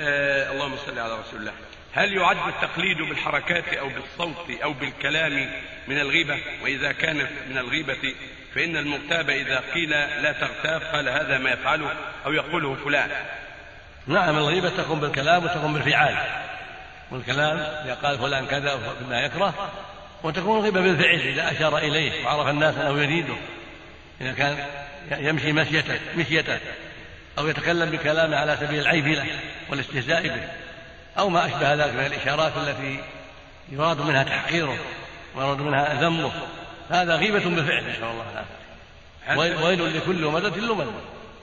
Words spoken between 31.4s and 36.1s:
أشبه ذلك من الإشارات التي يراد منها تحقيره ويراد منها